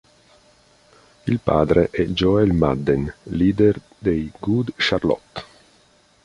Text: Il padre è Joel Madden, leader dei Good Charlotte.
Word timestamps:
Il 1.27 1.37
padre 1.41 1.91
è 1.91 2.01
Joel 2.05 2.53
Madden, 2.53 3.13
leader 3.25 3.79
dei 3.99 4.31
Good 4.39 4.73
Charlotte. 4.75 5.43